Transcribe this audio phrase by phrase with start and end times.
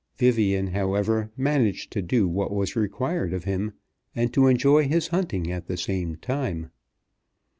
[0.17, 3.73] Vivian, however, managed to do what was required of him,
[4.15, 6.71] and to enjoy his hunting at the same time.